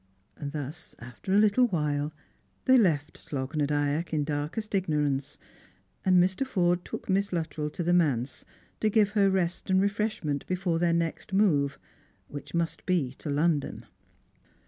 Thus, 0.41 0.95
after 0.97 1.31
a 1.31 1.37
little 1.37 1.67
while, 1.67 2.11
they 2.65 2.75
left 2.75 3.19
Slogh 3.19 3.55
na 3.55 3.67
Dyack 3.67 4.11
in 4.13 4.23
darkest 4.23 4.73
ignorance, 4.73 5.37
and 6.03 6.17
Mr. 6.17 6.43
Forde 6.43 6.83
took 6.83 7.07
Miss 7.07 7.31
Luttrell 7.31 7.69
to 7.69 7.83
the 7.83 7.93
manse, 7.93 8.43
to 8.79 8.89
give 8.89 9.11
her 9.11 9.29
rest 9.29 9.69
and 9.69 9.79
refreshment 9.79 10.47
before 10.47 10.79
their 10.79 10.91
next 10.93 11.33
move, 11.33 11.77
which 12.29 12.55
must 12.55 12.83
be 12.87 13.13
to 13.19 13.29
London. 13.29 13.85